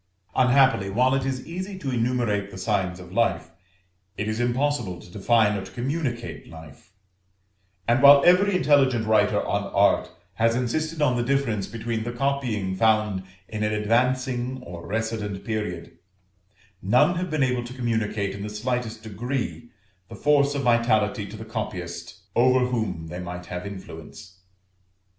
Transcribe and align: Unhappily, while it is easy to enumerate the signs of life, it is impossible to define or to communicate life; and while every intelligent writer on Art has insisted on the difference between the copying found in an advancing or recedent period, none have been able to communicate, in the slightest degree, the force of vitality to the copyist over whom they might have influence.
Unhappily, 0.35 0.89
while 0.89 1.13
it 1.13 1.27
is 1.27 1.45
easy 1.45 1.77
to 1.77 1.91
enumerate 1.91 2.49
the 2.49 2.57
signs 2.57 2.99
of 2.99 3.11
life, 3.13 3.51
it 4.17 4.27
is 4.27 4.39
impossible 4.39 4.99
to 4.99 5.11
define 5.11 5.55
or 5.55 5.63
to 5.63 5.71
communicate 5.71 6.47
life; 6.49 6.91
and 7.87 8.01
while 8.01 8.23
every 8.25 8.55
intelligent 8.55 9.05
writer 9.05 9.45
on 9.45 9.65
Art 9.73 10.09
has 10.37 10.55
insisted 10.55 11.03
on 11.03 11.17
the 11.17 11.23
difference 11.23 11.67
between 11.67 12.03
the 12.03 12.11
copying 12.13 12.75
found 12.75 13.21
in 13.47 13.61
an 13.61 13.73
advancing 13.73 14.63
or 14.63 14.87
recedent 14.87 15.45
period, 15.45 15.99
none 16.81 17.13
have 17.17 17.29
been 17.29 17.43
able 17.43 17.63
to 17.63 17.73
communicate, 17.75 18.33
in 18.33 18.41
the 18.41 18.49
slightest 18.49 19.03
degree, 19.03 19.69
the 20.09 20.15
force 20.15 20.55
of 20.55 20.63
vitality 20.63 21.27
to 21.27 21.37
the 21.37 21.45
copyist 21.45 22.21
over 22.35 22.65
whom 22.65 23.05
they 23.05 23.19
might 23.19 23.45
have 23.45 23.67
influence. 23.67 24.39